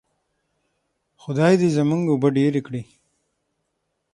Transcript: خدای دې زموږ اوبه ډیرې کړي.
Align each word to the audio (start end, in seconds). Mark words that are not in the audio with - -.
خدای 1.21 1.53
دې 1.61 1.69
زموږ 1.77 2.03
اوبه 2.09 2.29
ډیرې 2.37 2.61
کړي. 2.67 2.81